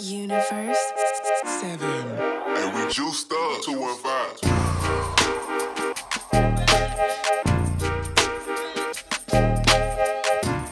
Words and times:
Universe. 0.00 0.78
Seven. 1.44 1.88
And 1.88 2.74
we 2.74 2.92
juiced 2.92 3.32
up 3.32 3.62
215. 3.62 4.50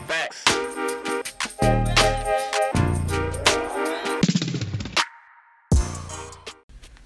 Facts. 0.07 0.43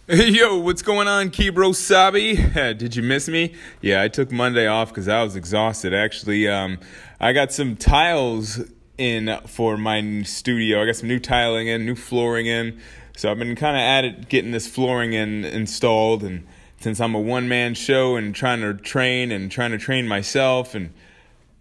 Hey, 0.07 0.29
yo, 0.29 0.59
what's 0.59 0.83
going 0.83 1.07
on, 1.07 1.31
Kibro 1.31 1.73
Sabi? 1.73 2.35
Did 2.53 2.95
you 2.95 3.01
miss 3.01 3.27
me? 3.27 3.55
Yeah, 3.81 4.03
I 4.03 4.09
took 4.09 4.31
Monday 4.31 4.67
off 4.67 4.89
because 4.89 5.07
I 5.07 5.23
was 5.23 5.35
exhausted. 5.35 5.95
Actually, 5.95 6.47
um, 6.47 6.77
I 7.19 7.33
got 7.33 7.51
some 7.51 7.75
tiles 7.75 8.59
in 9.01 9.39
for 9.47 9.77
my 9.77 10.21
studio. 10.23 10.81
I 10.81 10.85
got 10.85 10.95
some 10.95 11.09
new 11.09 11.19
tiling 11.19 11.67
in, 11.67 11.85
new 11.85 11.95
flooring 11.95 12.47
in. 12.47 12.79
So 13.17 13.29
I've 13.29 13.39
been 13.39 13.55
kind 13.55 13.75
of 13.75 13.81
at 13.81 14.05
it 14.05 14.29
getting 14.29 14.51
this 14.51 14.67
flooring 14.67 15.13
in 15.13 15.43
installed. 15.43 16.23
And 16.23 16.47
since 16.79 17.01
I'm 17.01 17.15
a 17.15 17.19
one 17.19 17.49
man 17.49 17.73
show 17.73 18.15
and 18.15 18.33
trying 18.33 18.61
to 18.61 18.73
train 18.73 19.31
and 19.31 19.51
trying 19.51 19.71
to 19.71 19.77
train 19.77 20.07
myself, 20.07 20.75
and 20.75 20.93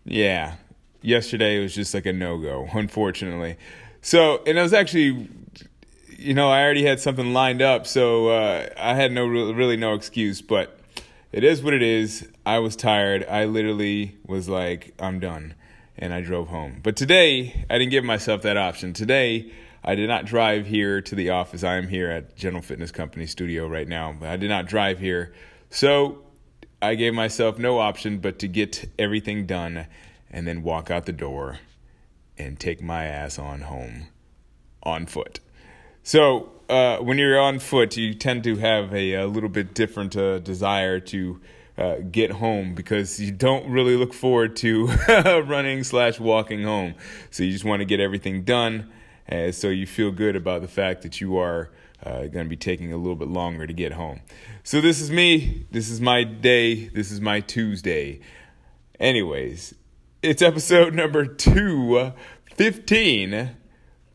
yeah, 0.05 0.55
yesterday 1.02 1.61
was 1.61 1.74
just 1.74 1.95
like 1.95 2.06
a 2.06 2.12
no 2.12 2.38
go, 2.38 2.69
unfortunately. 2.73 3.56
So, 4.02 4.42
and 4.47 4.59
I 4.59 4.62
was 4.62 4.72
actually 4.72 5.28
you 6.20 6.34
know, 6.34 6.50
I 6.50 6.62
already 6.62 6.84
had 6.84 7.00
something 7.00 7.33
lined 7.33 7.62
up, 7.62 7.86
so 7.86 8.28
uh, 8.28 8.69
I 8.77 8.95
had 8.95 9.11
no 9.11 9.25
really 9.25 9.77
no 9.77 9.95
excuse. 9.95 10.42
But 10.42 10.78
it 11.33 11.45
is 11.45 11.62
what 11.62 11.72
it 11.72 11.83
is. 11.83 12.28
I 12.45 12.59
was 12.59 12.77
tired. 12.77 13.25
I 13.28 13.47
literally 13.47 14.19
was 14.27 14.48
like, 14.48 14.92
I'm 14.98 15.19
done, 15.19 15.55
and 16.00 16.12
I 16.12 16.22
drove 16.22 16.48
home. 16.48 16.80
But 16.82 16.96
today, 16.96 17.64
I 17.68 17.78
didn't 17.78 17.90
give 17.90 18.04
myself 18.04 18.42
that 18.42 18.56
option. 18.56 18.92
Today, 18.92 19.52
I 19.84 19.95
did 19.95 20.08
not 20.08 20.24
drive 20.24 20.66
here 20.66 21.00
to 21.02 21.14
the 21.14 21.30
office. 21.30 21.62
I 21.62 21.77
am 21.77 21.88
here 21.88 22.11
at 22.11 22.36
General 22.36 22.62
Fitness 22.62 22.91
Company 22.91 23.27
studio 23.27 23.69
right 23.69 23.86
now, 23.86 24.14
but 24.19 24.28
I 24.28 24.36
did 24.36 24.48
not 24.48 24.66
drive 24.66 24.98
here. 24.98 25.33
So 25.69 26.22
I 26.83 26.94
gave 26.94 27.14
myself 27.14 27.58
no 27.58 27.78
option 27.78 28.19
but 28.19 28.38
to 28.41 28.48
get 28.48 28.91
everything 28.98 29.47
done 29.47 29.86
and 30.30 30.47
then 30.47 30.62
walk 30.62 30.91
out 30.91 31.06
the 31.06 31.12
door 31.12 31.60
and 32.38 32.58
take 32.58 32.82
my 32.82 33.05
ass 33.05 33.38
on 33.38 33.62
home 33.62 34.08
on 34.82 35.06
foot. 35.06 35.41
So 36.03 36.50
uh, 36.69 36.98
when 36.98 37.19
you're 37.19 37.38
on 37.38 37.58
foot, 37.58 37.97
you 37.97 38.14
tend 38.14 38.44
to 38.44 38.56
have 38.56 38.94
a, 38.94 39.14
a 39.14 39.27
little 39.27 39.48
bit 39.48 39.75
different 39.75 40.16
uh, 40.16 40.38
desire 40.38 41.00
to 41.00 41.41
uh, 41.81 41.97
get 42.11 42.31
home 42.31 42.75
because 42.75 43.19
you 43.19 43.33
don't 43.33 43.70
really 43.70 43.97
look 43.97 44.12
forward 44.12 44.55
to 44.55 44.86
running 45.47 45.83
slash 45.83 46.20
walking 46.20 46.62
home. 46.62 46.95
So 47.31 47.42
you 47.42 47.53
just 47.53 47.64
want 47.64 47.81
to 47.81 47.87
get 47.87 48.00
everything 48.00 48.45
done, 48.45 48.92
uh, 49.33 49.50
so 49.50 49.69
you 49.69 49.87
feel 49.87 50.11
good 50.11 50.37
about 50.37 50.61
the 50.61 50.69
fact 50.69 51.00
that 51.03 51.22
you 51.22 51.39
are 51.39 51.70
uh, 52.05 52.27
going 52.27 52.45
to 52.45 52.50
be 52.50 52.56
taking 52.56 52.92
a 52.92 52.98
little 52.98 53.17
bit 53.17 53.28
longer 53.28 53.67
to 53.67 53.72
get 53.72 53.92
home. 53.92 54.20
So 54.62 54.83
this 54.83 55.00
is 55.00 55.11
me. 55.11 55.64
This 55.70 55.89
is 55.89 56.03
my 56.03 56.22
day. 56.22 56.89
This 56.89 57.11
is 57.11 57.19
my 57.19 57.41
Tuesday. 57.41 58.20
Anyways, 58.98 59.75
it's 60.22 60.42
episode 60.42 60.92
number 61.03 61.25
two 61.25 62.12
fifteen 62.55 63.53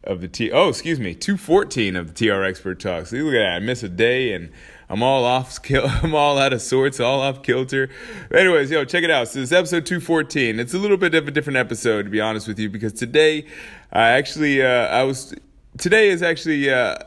of 0.04 0.22
the 0.22 0.28
T. 0.28 0.52
Oh, 0.52 0.70
excuse 0.70 1.00
me, 1.00 1.16
two 1.16 1.36
fourteen 1.36 1.96
of 1.96 2.14
the 2.14 2.28
TR 2.28 2.44
Expert 2.44 2.80
Talks. 2.80 3.12
Look 3.12 3.34
at 3.34 3.40
that. 3.40 3.56
I 3.56 3.60
miss 3.60 3.82
a 3.82 3.90
day 3.90 4.34
and 4.34 4.52
I'm 4.90 5.02
all 5.04 5.26
off. 5.26 5.60
I'm 6.04 6.16
all 6.16 6.38
out 6.38 6.54
of 6.54 6.62
sorts, 6.62 7.00
all 7.00 7.22
off 7.22 7.44
kilter. 7.44 7.90
Anyways, 8.34 8.72
yo, 8.72 8.86
check 8.86 9.04
it 9.04 9.12
out. 9.12 9.28
So 9.28 9.40
this 9.40 9.50
is 9.50 9.54
episode 9.54 9.86
two 9.86 10.00
fourteen. 10.00 10.60
It's 10.60 10.74
a 10.74 10.78
little 10.78 10.98
bit 10.98 11.16
of 11.16 11.28
a 11.28 11.32
different 11.32 11.58
episode, 11.58 12.04
to 12.04 12.10
be 12.10 12.22
honest 12.22 12.48
with 12.48 12.60
you, 12.60 12.70
because 12.70 12.94
today 12.94 13.46
I 13.92 14.10
actually 14.10 14.62
uh, 14.62 14.88
I 14.88 15.04
was 15.04 15.34
today 15.78 16.10
is 16.10 16.22
actually. 16.22 16.70
Uh, 16.70 16.98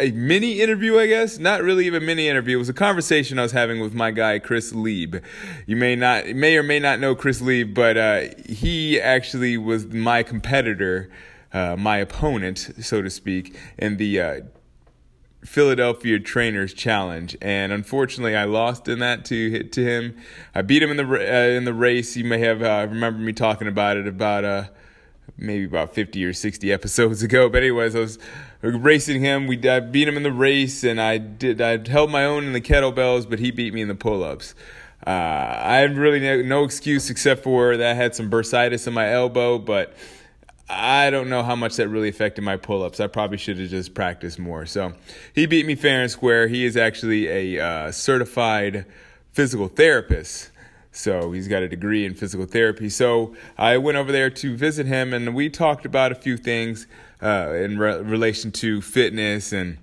a 0.00 0.12
mini 0.12 0.60
interview, 0.60 0.98
I 0.98 1.06
guess. 1.06 1.38
Not 1.38 1.62
really 1.62 1.86
even 1.86 2.02
a 2.02 2.06
mini 2.06 2.28
interview. 2.28 2.56
It 2.56 2.60
was 2.60 2.68
a 2.68 2.74
conversation 2.74 3.38
I 3.38 3.42
was 3.42 3.50
having 3.50 3.80
with 3.80 3.94
my 3.94 4.12
guy 4.12 4.38
Chris 4.38 4.72
Lieb. 4.72 5.16
You 5.66 5.74
may 5.74 5.96
not, 5.96 6.28
may 6.28 6.56
or 6.56 6.62
may 6.62 6.78
not 6.78 7.00
know 7.00 7.16
Chris 7.16 7.40
Lieb, 7.40 7.74
but 7.74 7.96
uh, 7.96 8.20
he 8.48 9.00
actually 9.00 9.58
was 9.58 9.86
my 9.86 10.22
competitor, 10.22 11.10
uh, 11.52 11.74
my 11.76 11.96
opponent, 11.96 12.70
so 12.80 13.02
to 13.02 13.10
speak, 13.10 13.56
in 13.76 13.96
the 13.96 14.20
uh, 14.20 14.40
Philadelphia 15.44 16.18
Trainers 16.18 16.74
Challenge, 16.74 17.36
and 17.40 17.72
unfortunately, 17.72 18.36
I 18.36 18.44
lost 18.44 18.88
in 18.88 18.98
that 18.98 19.24
to 19.26 19.50
hit 19.50 19.72
to 19.72 19.84
him. 19.84 20.16
I 20.54 20.62
beat 20.62 20.82
him 20.82 20.90
in 20.90 20.96
the 20.96 21.04
uh, 21.04 21.56
in 21.56 21.64
the 21.64 21.72
race. 21.72 22.16
You 22.16 22.24
may 22.24 22.38
have 22.40 22.62
uh, 22.62 22.86
remember 22.90 23.20
me 23.20 23.32
talking 23.32 23.68
about 23.68 23.96
it 23.96 24.06
about 24.06 24.44
uh 24.44 24.64
maybe 25.36 25.64
about 25.64 25.94
50 25.94 26.24
or 26.24 26.32
60 26.32 26.72
episodes 26.72 27.22
ago. 27.22 27.48
But 27.48 27.58
anyways, 27.62 27.94
I 27.94 28.00
was 28.00 28.18
racing 28.62 29.20
him. 29.20 29.46
We 29.46 29.68
I 29.68 29.80
beat 29.80 30.08
him 30.08 30.16
in 30.16 30.24
the 30.24 30.32
race, 30.32 30.82
and 30.84 31.00
I 31.00 31.18
did. 31.18 31.60
I 31.60 31.88
held 31.88 32.10
my 32.10 32.24
own 32.24 32.44
in 32.44 32.52
the 32.52 32.60
kettlebells, 32.60 33.28
but 33.28 33.38
he 33.38 33.50
beat 33.50 33.72
me 33.72 33.82
in 33.82 33.88
the 33.88 33.94
pull-ups. 33.94 34.54
Uh, 35.06 35.10
I 35.10 35.76
had 35.76 35.96
really 35.96 36.18
no, 36.18 36.42
no 36.42 36.64
excuse 36.64 37.08
except 37.08 37.44
for 37.44 37.76
that 37.76 37.90
I 37.90 37.94
had 37.94 38.16
some 38.16 38.28
bursitis 38.28 38.86
in 38.88 38.94
my 38.94 39.12
elbow, 39.12 39.58
but 39.58 39.94
I 40.70 41.10
don't 41.10 41.30
know 41.30 41.42
how 41.42 41.56
much 41.56 41.76
that 41.76 41.88
really 41.88 42.08
affected 42.08 42.42
my 42.42 42.56
pull-ups. 42.56 43.00
I 43.00 43.06
probably 43.06 43.38
should 43.38 43.58
have 43.58 43.70
just 43.70 43.94
practiced 43.94 44.38
more. 44.38 44.66
So 44.66 44.92
he 45.34 45.46
beat 45.46 45.64
me 45.66 45.74
fair 45.74 46.02
and 46.02 46.10
square. 46.10 46.46
He 46.48 46.64
is 46.64 46.76
actually 46.76 47.26
a 47.28 47.64
uh, 47.64 47.92
certified 47.92 48.84
physical 49.32 49.68
therapist. 49.68 50.50
So 50.92 51.32
he's 51.32 51.48
got 51.48 51.62
a 51.62 51.68
degree 51.68 52.04
in 52.04 52.14
physical 52.14 52.44
therapy. 52.44 52.90
So 52.90 53.34
I 53.56 53.78
went 53.78 53.96
over 53.96 54.12
there 54.12 54.30
to 54.30 54.56
visit 54.56 54.86
him, 54.86 55.14
and 55.14 55.34
we 55.34 55.48
talked 55.48 55.86
about 55.86 56.12
a 56.12 56.14
few 56.14 56.36
things 56.36 56.86
uh, 57.22 57.52
in 57.54 57.78
re- 57.78 58.00
relation 58.00 58.52
to 58.52 58.82
fitness 58.82 59.52
and 59.52 59.78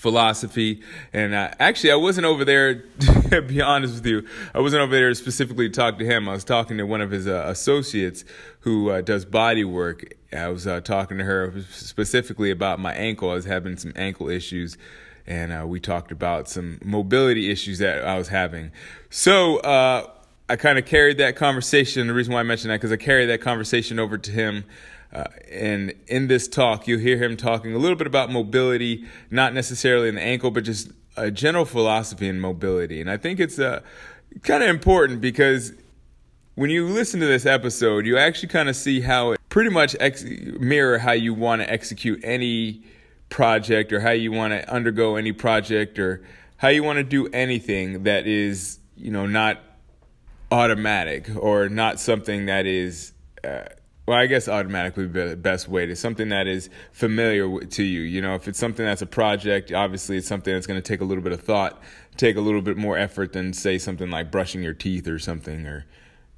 philosophy. 0.00 0.80
And 1.12 1.34
actually, 1.34 1.92
I 1.92 1.96
wasn't 1.96 2.24
over 2.24 2.42
there, 2.42 2.74
to 3.30 3.42
be 3.42 3.60
honest 3.60 3.96
with 3.96 4.06
you, 4.06 4.26
I 4.54 4.60
wasn't 4.60 4.80
over 4.80 4.94
there 4.94 5.12
specifically 5.12 5.68
to 5.68 5.74
talk 5.74 5.98
to 5.98 6.06
him. 6.06 6.26
I 6.26 6.32
was 6.32 6.42
talking 6.42 6.78
to 6.78 6.84
one 6.84 7.02
of 7.02 7.10
his 7.10 7.28
uh, 7.28 7.44
associates 7.46 8.24
who 8.60 8.88
uh, 8.88 9.02
does 9.02 9.26
body 9.26 9.62
work. 9.62 10.14
I 10.32 10.48
was 10.48 10.66
uh, 10.66 10.80
talking 10.80 11.18
to 11.18 11.24
her 11.24 11.52
specifically 11.68 12.50
about 12.50 12.78
my 12.78 12.94
ankle. 12.94 13.30
I 13.30 13.34
was 13.34 13.44
having 13.44 13.76
some 13.76 13.92
ankle 13.94 14.30
issues. 14.30 14.78
And 15.26 15.52
uh, 15.52 15.66
we 15.66 15.80
talked 15.80 16.12
about 16.12 16.48
some 16.48 16.78
mobility 16.82 17.50
issues 17.50 17.78
that 17.80 18.02
I 18.02 18.16
was 18.16 18.28
having. 18.28 18.72
So, 19.10 19.58
uh, 19.58 20.06
I 20.50 20.56
kind 20.56 20.80
of 20.80 20.84
carried 20.84 21.18
that 21.18 21.36
conversation. 21.36 22.08
The 22.08 22.12
reason 22.12 22.34
why 22.34 22.40
I 22.40 22.42
mentioned 22.42 22.72
that 22.72 22.78
because 22.78 22.90
I 22.90 22.96
carried 22.96 23.26
that 23.26 23.40
conversation 23.40 24.00
over 24.00 24.18
to 24.18 24.30
him. 24.32 24.64
Uh, 25.12 25.24
and 25.48 25.94
in 26.08 26.26
this 26.26 26.48
talk, 26.48 26.88
you'll 26.88 26.98
hear 26.98 27.16
him 27.18 27.36
talking 27.36 27.72
a 27.72 27.78
little 27.78 27.96
bit 27.96 28.08
about 28.08 28.32
mobility, 28.32 29.06
not 29.30 29.54
necessarily 29.54 30.08
in 30.08 30.16
the 30.16 30.20
ankle, 30.20 30.50
but 30.50 30.64
just 30.64 30.90
a 31.16 31.30
general 31.30 31.64
philosophy 31.64 32.26
in 32.26 32.40
mobility. 32.40 33.00
And 33.00 33.08
I 33.08 33.16
think 33.16 33.38
it's 33.38 33.60
uh, 33.60 33.80
kind 34.42 34.64
of 34.64 34.68
important 34.70 35.20
because 35.20 35.72
when 36.56 36.68
you 36.68 36.88
listen 36.88 37.20
to 37.20 37.26
this 37.26 37.46
episode, 37.46 38.04
you 38.04 38.18
actually 38.18 38.48
kind 38.48 38.68
of 38.68 38.74
see 38.74 39.00
how 39.00 39.32
it 39.32 39.40
pretty 39.50 39.70
much 39.70 39.94
ex- 40.00 40.24
mirror 40.24 40.98
how 40.98 41.12
you 41.12 41.32
want 41.32 41.62
to 41.62 41.72
execute 41.72 42.20
any 42.24 42.82
project 43.28 43.92
or 43.92 44.00
how 44.00 44.10
you 44.10 44.32
want 44.32 44.52
to 44.52 44.68
undergo 44.68 45.14
any 45.14 45.30
project 45.30 46.00
or 46.00 46.24
how 46.56 46.68
you 46.68 46.82
want 46.82 46.96
to 46.96 47.04
do 47.04 47.28
anything 47.28 48.02
that 48.02 48.26
is, 48.26 48.80
you 48.96 49.12
know, 49.12 49.26
not 49.26 49.60
automatic 50.50 51.28
or 51.36 51.68
not 51.68 52.00
something 52.00 52.46
that 52.46 52.66
is 52.66 53.12
uh, 53.44 53.62
well 54.06 54.18
i 54.18 54.26
guess 54.26 54.48
automatically 54.48 55.06
be 55.06 55.28
the 55.28 55.36
best 55.36 55.68
way 55.68 55.86
to 55.86 55.94
something 55.94 56.30
that 56.30 56.46
is 56.46 56.68
familiar 56.92 57.60
to 57.66 57.82
you. 57.84 58.00
You 58.00 58.20
know 58.20 58.34
if 58.34 58.48
it's 58.48 58.58
something 58.58 58.84
that's 58.84 59.02
a 59.02 59.06
project 59.06 59.72
obviously 59.72 60.16
it's 60.16 60.26
something 60.26 60.52
that's 60.52 60.66
going 60.66 60.80
to 60.80 60.86
take 60.86 61.00
a 61.00 61.04
little 61.04 61.22
bit 61.22 61.32
of 61.32 61.40
thought 61.42 61.80
take 62.16 62.36
a 62.36 62.40
little 62.40 62.62
bit 62.62 62.76
more 62.76 62.98
effort 62.98 63.32
than 63.32 63.52
say 63.52 63.78
something 63.78 64.10
like 64.10 64.30
brushing 64.30 64.62
your 64.62 64.74
teeth 64.74 65.06
or 65.06 65.18
something 65.18 65.66
or 65.66 65.86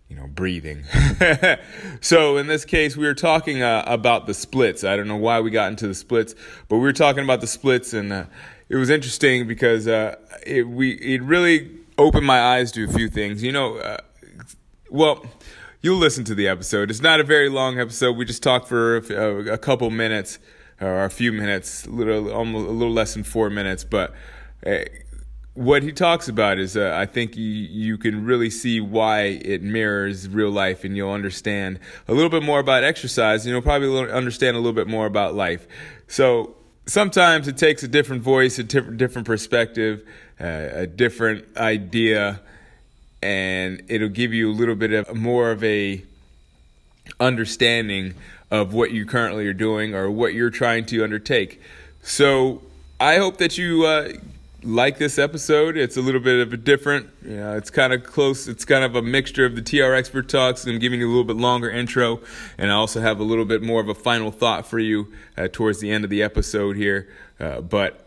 you 0.09 0.17
know 0.17 0.27
breathing. 0.27 0.85
So 2.03 2.37
in 2.37 2.47
this 2.47 2.67
case 2.67 2.97
we 2.97 3.07
were 3.07 3.15
talking 3.15 3.63
uh, 3.63 3.85
about 3.87 4.27
the 4.27 4.35
splits. 4.35 4.85
I 4.85 4.97
don't 4.97 5.09
know 5.09 5.17
why 5.17 5.41
we 5.41 5.51
got 5.51 5.71
into 5.71 5.87
the 5.87 5.95
splits 5.95 6.35
but 6.69 6.77
we 6.77 6.83
were 6.83 6.93
talking 6.93 7.25
about 7.25 7.41
the 7.41 7.47
splits 7.47 7.95
and 7.95 8.13
uh, 8.13 8.25
it 8.69 8.77
was 8.77 8.91
interesting 8.91 9.47
because 9.47 9.89
uh, 9.89 10.17
it 10.47 10.69
we 10.69 10.93
it 10.93 11.23
really 11.23 11.71
opened 12.03 12.27
my 12.27 12.41
eyes 12.41 12.73
to 12.73 12.85
a 12.85 12.89
few 12.89 13.09
things. 13.09 13.43
You 13.43 13.53
know, 13.53 13.77
uh, 13.77 13.99
well, 14.91 15.25
you'll 15.81 15.99
listen 15.99 16.25
to 16.25 16.35
the 16.35 16.49
episode. 16.49 16.91
It's 16.91 17.01
not 17.01 17.21
a 17.21 17.25
very 17.25 17.49
long 17.49 17.79
episode. 17.79 18.17
We 18.17 18.25
just 18.25 18.43
talked 18.43 18.69
for 18.69 18.97
a, 18.97 19.55
a 19.55 19.59
couple 19.59 19.91
minutes 19.91 20.39
or 20.81 21.05
a 21.05 21.11
few 21.11 21.33
minutes, 21.33 21.87
a 21.87 21.91
little 21.91 22.33
almost 22.33 22.69
a 22.69 22.73
little 22.73 22.93
less 22.93 23.15
than 23.15 23.23
four 23.23 23.51
minutes. 23.51 23.85
But 23.85 24.15
uh, 24.67 24.79
what 25.55 25.83
he 25.83 25.93
talks 25.93 26.29
about 26.29 26.59
is, 26.59 26.77
uh, 26.77 26.95
I 26.97 27.07
think 27.07 27.37
you, 27.37 27.45
you 27.45 27.99
can 27.99 28.25
really 28.25 28.51
see 28.51 28.81
why 28.81 29.23
it 29.23 29.63
mirrors 29.63 30.29
real 30.29 30.51
life, 30.51 30.85
and 30.85 30.97
you'll 30.97 31.13
understand 31.13 31.79
a 32.09 32.15
little 32.15 32.31
bit 32.31 32.43
more 32.43 32.59
about 32.59 32.85
exercise. 32.85 33.45
And 33.45 33.53
you'll 33.53 33.63
probably 33.63 34.11
understand 34.11 34.57
a 34.57 34.61
little 34.61 34.73
bit 34.73 34.89
more 34.89 35.07
about 35.07 35.35
life. 35.35 35.67
So 36.07 36.57
sometimes 36.87 37.49
it 37.49 37.57
takes 37.57 37.83
a 37.83 37.89
different 37.89 38.23
voice, 38.23 38.59
a 38.59 38.65
different 38.65 39.27
perspective, 39.27 40.07
uh, 40.41 40.69
a 40.73 40.87
different 40.87 41.45
idea, 41.57 42.41
and 43.23 43.83
it'll 43.89 44.09
give 44.09 44.33
you 44.33 44.51
a 44.51 44.55
little 44.55 44.75
bit 44.75 44.93
of 44.93 45.15
more 45.15 45.51
of 45.51 45.63
a 45.63 46.03
understanding 47.21 48.15
of 48.51 48.75
what 48.75 48.91
you 48.91 49.07
currently 49.07 49.47
are 49.47 49.53
doing 49.55 49.95
or 49.95 50.11
what 50.11 50.35
you're 50.35 50.51
trying 50.51 50.85
to 50.87 51.03
undertake. 51.03 51.61
So 52.03 52.63
I 53.01 53.17
hope 53.17 53.39
that 53.39 53.57
you 53.57 53.87
uh, 53.87 54.13
like 54.65 54.99
this 54.99 55.19
episode. 55.19 55.77
It's 55.77 55.97
a 55.97 56.01
little 56.01 56.21
bit 56.21 56.41
of 56.41 56.53
a 56.53 56.57
different, 56.57 57.09
you 57.23 57.37
know, 57.37 57.57
it's 57.57 57.71
kind 57.71 57.93
of 57.93 58.05
close. 58.05 58.49
It's 58.49 58.65
kind 58.65 58.85
of 58.85 58.95
a 58.95 59.03
mixture 59.03 59.45
of 59.45 59.55
the 59.57 59.63
TR 59.63 59.95
Expert 59.95 60.29
Talks. 60.29 60.67
I'm 60.67 60.79
giving 60.79 61.01
you 61.01 61.09
a 61.09 61.11
little 61.11 61.25
bit 61.25 61.37
longer 61.37 61.71
intro, 61.71 62.21
and 62.59 62.71
I 62.71 62.75
also 62.75 63.01
have 63.01 63.21
a 63.21 63.25
little 63.25 63.45
bit 63.45 63.63
more 63.63 63.81
of 63.81 63.89
a 63.89 63.95
final 63.95 64.31
thought 64.31 64.67
for 64.67 64.79
you 64.79 65.13
uh, 65.37 65.49
towards 65.51 65.81
the 65.81 65.91
end 65.91 66.05
of 66.05 66.11
the 66.11 66.23
episode 66.23 66.77
here. 66.77 67.09
Uh, 67.41 67.61
but 67.61 68.07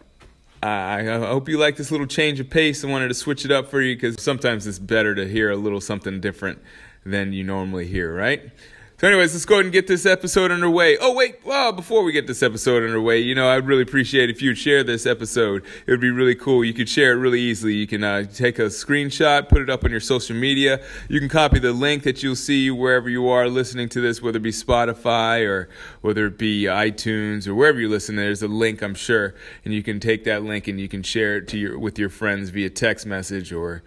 I 0.63 0.99
I 0.99 1.19
hope 1.19 1.49
you 1.49 1.57
like 1.57 1.75
this 1.75 1.91
little 1.91 2.07
change 2.07 2.39
of 2.39 2.49
pace. 2.49 2.83
I 2.83 2.87
wanted 2.87 3.09
to 3.09 3.13
switch 3.13 3.45
it 3.45 3.51
up 3.51 3.69
for 3.69 3.81
you 3.81 3.95
because 3.95 4.21
sometimes 4.21 4.65
it's 4.65 4.79
better 4.79 5.13
to 5.15 5.27
hear 5.27 5.51
a 5.51 5.55
little 5.55 5.81
something 5.81 6.19
different 6.19 6.59
than 7.05 7.33
you 7.33 7.43
normally 7.43 7.87
hear, 7.87 8.13
right? 8.13 8.51
So, 8.97 9.09
anyways, 9.09 9.33
let's 9.33 9.43
go 9.43 9.55
ahead 9.55 9.65
and 9.65 9.73
get 9.73 9.87
this 9.87 10.05
episode 10.05 10.51
underway. 10.51 10.97
Oh, 11.01 11.13
wait, 11.13 11.39
well, 11.43 11.73
before 11.73 12.01
we 12.05 12.13
get 12.13 12.27
this 12.27 12.41
episode 12.41 12.81
underway, 12.81 13.19
you 13.19 13.35
know, 13.35 13.49
I'd 13.49 13.67
really 13.67 13.81
appreciate 13.81 14.29
if 14.29 14.41
you'd 14.41 14.57
share 14.57 14.85
this 14.85 15.05
episode. 15.05 15.65
It 15.85 15.91
would 15.91 15.99
be 15.99 16.11
really 16.11 16.33
cool. 16.33 16.63
You 16.63 16.73
could 16.73 16.87
share 16.87 17.11
it 17.11 17.15
really 17.15 17.41
easily. 17.41 17.73
You 17.73 17.87
can 17.87 18.05
uh, 18.05 18.23
take 18.23 18.57
a 18.57 18.67
screenshot, 18.67 19.49
put 19.49 19.61
it 19.61 19.69
up 19.69 19.83
on 19.83 19.91
your 19.91 19.99
social 19.99 20.33
media. 20.33 20.81
You 21.09 21.19
can 21.19 21.27
copy 21.27 21.59
the 21.59 21.73
link 21.73 22.03
that 22.03 22.23
you'll 22.23 22.37
see 22.37 22.71
wherever 22.71 23.09
you 23.09 23.27
are 23.27 23.49
listening 23.49 23.89
to 23.89 23.99
this, 23.99 24.21
whether 24.21 24.37
it 24.37 24.43
be 24.43 24.51
Spotify 24.51 25.45
or 25.45 25.67
whether 25.99 26.27
it 26.27 26.37
be 26.37 26.63
iTunes 26.63 27.47
or 27.47 27.53
wherever 27.53 27.81
you 27.81 27.89
listen. 27.89 28.15
There's 28.15 28.43
a 28.43 28.47
link, 28.47 28.81
I'm 28.81 28.95
sure, 28.95 29.35
and 29.65 29.73
you 29.73 29.83
can 29.83 29.99
take 29.99 30.23
that 30.23 30.43
link 30.43 30.69
and 30.69 30.79
you 30.79 30.87
can 30.87 31.03
share 31.03 31.35
it 31.35 31.49
to 31.49 31.57
your 31.57 31.77
with 31.77 31.99
your 31.99 32.09
friends 32.09 32.49
via 32.49 32.69
text 32.69 33.05
message 33.05 33.51
or 33.51 33.83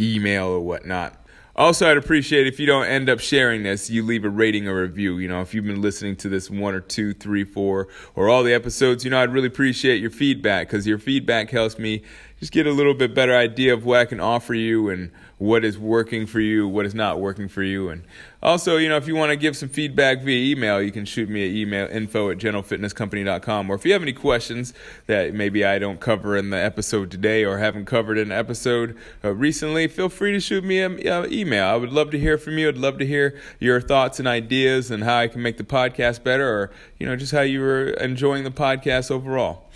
email 0.00 0.46
or 0.46 0.60
whatnot. 0.60 1.21
Also, 1.54 1.90
I'd 1.90 1.98
appreciate 1.98 2.46
if 2.46 2.58
you 2.58 2.66
don't 2.66 2.86
end 2.86 3.10
up 3.10 3.20
sharing 3.20 3.62
this, 3.62 3.90
you 3.90 4.02
leave 4.02 4.24
a 4.24 4.30
rating 4.30 4.66
or 4.66 4.80
review. 4.80 5.18
You 5.18 5.28
know, 5.28 5.42
if 5.42 5.52
you've 5.52 5.66
been 5.66 5.82
listening 5.82 6.16
to 6.16 6.30
this 6.30 6.48
one 6.48 6.74
or 6.74 6.80
two, 6.80 7.12
three, 7.12 7.44
four, 7.44 7.88
or 8.14 8.30
all 8.30 8.42
the 8.42 8.54
episodes, 8.54 9.04
you 9.04 9.10
know, 9.10 9.20
I'd 9.20 9.32
really 9.32 9.48
appreciate 9.48 10.00
your 10.00 10.10
feedback 10.10 10.68
because 10.68 10.86
your 10.86 10.98
feedback 10.98 11.50
helps 11.50 11.78
me 11.78 12.02
just 12.40 12.52
get 12.52 12.66
a 12.66 12.72
little 12.72 12.94
bit 12.94 13.14
better 13.14 13.36
idea 13.36 13.74
of 13.74 13.84
what 13.84 14.00
I 14.00 14.06
can 14.06 14.18
offer 14.18 14.54
you 14.54 14.88
and 14.88 15.10
what 15.42 15.64
is 15.64 15.76
working 15.76 16.24
for 16.24 16.38
you, 16.38 16.68
what 16.68 16.86
is 16.86 16.94
not 16.94 17.18
working 17.18 17.48
for 17.48 17.64
you. 17.64 17.88
And 17.88 18.04
also, 18.44 18.76
you 18.76 18.88
know, 18.88 18.96
if 18.96 19.08
you 19.08 19.16
want 19.16 19.30
to 19.30 19.36
give 19.36 19.56
some 19.56 19.68
feedback 19.68 20.22
via 20.22 20.52
email, 20.54 20.80
you 20.80 20.92
can 20.92 21.04
shoot 21.04 21.28
me 21.28 21.44
an 21.48 21.56
email 21.56 21.88
info 21.88 22.30
at 22.30 22.38
generalfitnesscompany.com. 22.38 23.68
Or 23.68 23.74
if 23.74 23.84
you 23.84 23.92
have 23.92 24.02
any 24.02 24.12
questions 24.12 24.72
that 25.08 25.34
maybe 25.34 25.64
I 25.64 25.80
don't 25.80 25.98
cover 25.98 26.36
in 26.36 26.50
the 26.50 26.56
episode 26.58 27.10
today 27.10 27.44
or 27.44 27.58
haven't 27.58 27.86
covered 27.86 28.18
in 28.18 28.30
an 28.30 28.38
episode 28.38 28.96
uh, 29.24 29.34
recently, 29.34 29.88
feel 29.88 30.08
free 30.08 30.30
to 30.30 30.38
shoot 30.38 30.62
me 30.62 30.80
an 30.80 31.04
uh, 31.08 31.26
email. 31.28 31.66
I 31.66 31.74
would 31.74 31.92
love 31.92 32.12
to 32.12 32.20
hear 32.20 32.38
from 32.38 32.56
you. 32.56 32.68
I'd 32.68 32.78
love 32.78 32.98
to 32.98 33.06
hear 33.06 33.36
your 33.58 33.80
thoughts 33.80 34.20
and 34.20 34.28
ideas 34.28 34.92
and 34.92 35.02
how 35.02 35.16
I 35.16 35.26
can 35.26 35.42
make 35.42 35.56
the 35.56 35.64
podcast 35.64 36.22
better 36.22 36.48
or, 36.48 36.70
you 37.00 37.06
know, 37.06 37.16
just 37.16 37.32
how 37.32 37.40
you 37.40 37.58
were 37.58 37.88
enjoying 37.94 38.44
the 38.44 38.52
podcast 38.52 39.10
overall. 39.10 39.68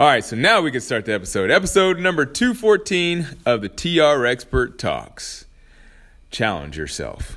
All 0.00 0.06
right, 0.06 0.24
so 0.24 0.34
now 0.34 0.62
we 0.62 0.70
can 0.70 0.80
start 0.80 1.04
the 1.04 1.12
episode. 1.12 1.50
Episode 1.50 1.98
number 1.98 2.24
214 2.24 3.36
of 3.44 3.60
the 3.60 3.68
TR 3.68 4.24
Expert 4.24 4.78
Talks. 4.78 5.44
Challenge 6.30 6.74
yourself. 6.74 7.36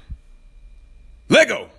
Lego! 1.27 1.69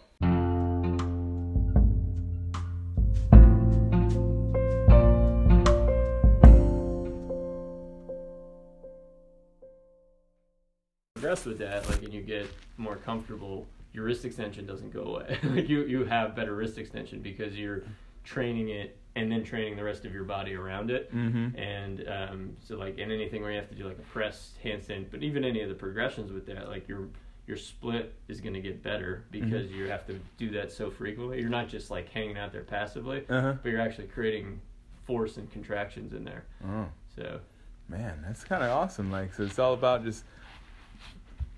progress 11.14 11.46
with 11.46 11.56
that, 11.56 11.88
like, 11.88 12.02
and 12.02 12.12
you 12.12 12.20
get 12.20 12.46
more 12.76 12.96
comfortable, 12.96 13.66
your 13.94 14.04
wrist 14.04 14.26
extension 14.26 14.66
doesn't 14.66 14.92
go 14.92 15.00
away. 15.00 15.38
like, 15.44 15.66
you 15.70 15.84
you 15.84 16.04
have 16.04 16.36
better 16.36 16.54
wrist 16.54 16.76
extension 16.76 17.20
because 17.20 17.58
you're 17.58 17.84
training 18.24 18.70
it 18.70 18.96
and 19.16 19.30
then 19.30 19.44
training 19.44 19.76
the 19.76 19.84
rest 19.84 20.04
of 20.04 20.12
your 20.12 20.24
body 20.24 20.54
around 20.54 20.90
it. 20.90 21.14
Mm-hmm. 21.14 21.56
And 21.56 22.08
um, 22.08 22.56
so, 22.60 22.76
like, 22.76 22.98
in 22.98 23.12
anything 23.12 23.42
where 23.42 23.52
you 23.52 23.58
have 23.58 23.68
to 23.68 23.74
do 23.76 23.84
like 23.86 23.98
a 23.98 24.02
press, 24.02 24.54
handstand, 24.64 25.06
but 25.10 25.22
even 25.22 25.44
any 25.44 25.60
of 25.62 25.68
the 25.68 25.74
progressions 25.74 26.32
with 26.32 26.46
that, 26.46 26.68
like 26.68 26.88
your 26.88 27.06
your 27.46 27.56
split 27.58 28.14
is 28.26 28.40
going 28.40 28.54
to 28.54 28.60
get 28.60 28.82
better 28.82 29.22
because 29.30 29.70
you 29.70 29.86
have 29.86 30.06
to 30.06 30.18
do 30.38 30.50
that 30.50 30.72
so 30.72 30.90
frequently. 30.90 31.38
You're 31.40 31.50
not 31.50 31.68
just 31.68 31.90
like 31.90 32.08
hanging 32.10 32.38
out 32.38 32.52
there 32.52 32.62
passively, 32.62 33.22
Uh-huh. 33.28 33.52
but 33.62 33.68
you're 33.70 33.82
actually 33.82 34.06
creating 34.06 34.62
force 35.04 35.36
and 35.36 35.50
contractions 35.52 36.14
in 36.14 36.24
there. 36.24 36.44
Oh, 36.66 36.86
So 37.14 37.40
man, 37.86 38.24
that's 38.26 38.44
kind 38.44 38.62
of 38.64 38.70
awesome. 38.70 39.12
Like, 39.12 39.34
so 39.34 39.42
it's 39.42 39.58
all 39.58 39.74
about 39.74 40.04
just 40.04 40.24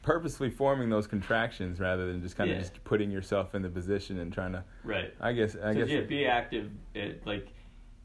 purposely 0.07 0.49
forming 0.49 0.89
those 0.89 1.09
contractions 1.09 1.81
rather 1.81 2.07
than 2.07 2.23
just 2.23 2.37
kind 2.37 2.49
of 2.49 2.57
Yeah. 2.57 2.63
just 2.63 2.83
putting 2.85 3.11
yourself 3.11 3.57
in 3.57 3.63
the 3.63 3.69
position 3.69 4.19
and 4.21 4.33
trying 4.33 4.53
to. 4.53 4.63
right. 4.85 5.13
I 5.21 5.33
guess. 5.33 5.57
I 5.57 5.73
so 5.73 5.81
guess. 5.81 5.89
yeah, 5.89 6.01
be 6.03 6.25
active 6.27 6.71
at, 6.95 7.27
like 7.27 7.49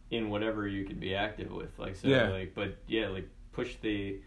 in 0.09 0.31
whatever 0.31 0.67
you 0.67 0.83
can 0.83 0.99
be 0.99 1.13
active 1.13 1.51
with. 1.51 1.77
Like 1.77 1.95
so 1.95 2.07
Yeah. 2.07 2.29
like 2.29 2.55
but 2.55 2.75
yeah, 2.87 3.07
like 3.09 3.29
push 3.51 3.75
the 3.81 4.19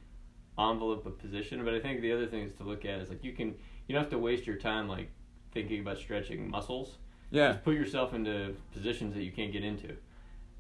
envelope 0.57 1.05
of 1.05 1.19
position. 1.19 1.65
But 1.65 1.75
I 1.75 1.81
think 1.81 2.01
the 2.01 2.13
other 2.13 2.27
thing 2.27 2.45
is 2.45 2.53
to 2.59 2.63
look 2.63 2.85
at 2.85 3.01
is 3.01 3.09
like 3.09 3.25
you 3.25 3.33
can 3.33 3.49
you 3.89 3.93
don't 3.95 4.03
have 4.03 4.11
to 4.11 4.19
waste 4.19 4.47
your 4.47 4.57
time 4.57 4.89
like 4.89 5.11
thinking 5.53 5.81
about 5.81 5.99
stretching 5.99 6.49
muscles. 6.49 6.99
yeah. 7.33 7.49
Just 7.53 7.65
put 7.65 7.75
yourself 7.75 8.15
into 8.15 8.55
positions 8.73 9.15
that 9.15 9.25
you 9.25 9.33
can't 9.33 9.53
get 9.53 9.65
into. 9.65 9.97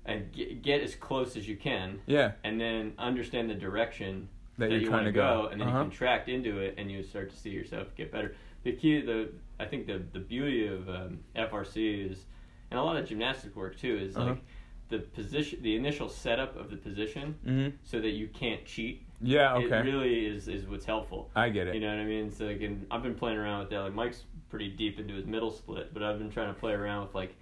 And 0.04 0.30
get, 0.32 0.62
get 0.62 0.82
as 0.82 0.96
close 0.96 1.36
as 1.36 1.46
you 1.48 1.56
can 1.56 2.00
Yeah. 2.06 2.32
and 2.42 2.60
then 2.60 2.92
understand 2.98 3.48
the 3.48 3.54
direction 3.54 4.28
That 4.58 4.66
that, 4.66 4.70
you're 4.72 4.80
you 4.82 4.88
trying 4.88 5.04
want 5.04 5.14
to 5.14 5.20
to 5.20 5.26
go. 5.26 5.42
go, 5.42 5.48
and 5.48 5.60
then 5.60 5.68
Uh-huh. 5.68 5.78
you 5.78 5.84
contract 5.84 6.28
into 6.28 6.58
it, 6.58 6.74
and 6.78 6.90
you 6.90 7.02
start 7.02 7.30
to 7.30 7.36
see 7.36 7.50
yourself 7.50 7.88
get 7.96 8.12
better. 8.12 8.34
The 8.62 8.72
key, 8.72 9.00
the 9.00 9.30
I 9.58 9.64
think 9.66 9.86
the 9.86 10.02
the 10.12 10.20
beauty 10.20 10.66
of 10.66 10.88
um, 10.88 11.20
FRC 11.36 12.10
is, 12.10 12.24
and 12.70 12.78
a 12.78 12.82
lot 12.82 12.96
of 12.96 13.08
gymnastic 13.08 13.54
work 13.56 13.76
too, 13.76 13.96
is 13.96 14.16
Uh-huh. 14.16 14.30
like 14.30 14.42
the 14.90 14.98
position, 15.00 15.62
the 15.62 15.74
initial 15.76 16.08
setup 16.08 16.56
of 16.56 16.70
the 16.70 16.76
position, 16.76 17.34
Mm-hmm. 17.46 17.76
so 17.82 18.00
that 18.00 18.10
you 18.10 18.28
can't 18.28 18.64
cheat. 18.64 19.02
Yeah. 19.20 19.54
Okay. 19.54 19.78
It 19.78 19.84
really 19.84 20.26
is 20.26 20.48
is 20.48 20.66
what's 20.68 20.84
helpful. 20.84 21.30
I 21.34 21.48
get 21.48 21.66
it. 21.68 21.74
You 21.74 21.80
know 21.80 21.88
what 21.88 21.98
I 21.98 22.04
mean? 22.04 22.30
So 22.30 22.44
like, 22.46 22.60
and 22.60 22.86
I've 22.90 23.02
been 23.02 23.14
playing 23.14 23.38
around 23.38 23.60
with 23.60 23.70
that. 23.70 23.80
Like 23.80 23.94
Mike's 23.94 24.24
pretty 24.50 24.68
deep 24.68 25.00
into 25.00 25.14
his 25.14 25.24
middle 25.26 25.50
split, 25.50 25.92
but 25.92 26.02
I've 26.02 26.18
been 26.18 26.30
trying 26.30 26.54
to 26.54 26.60
play 26.60 26.72
around 26.74 27.06
with 27.06 27.14
like, 27.14 27.34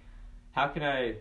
how 0.51 0.67
can 0.67 0.81
I 0.83 1.17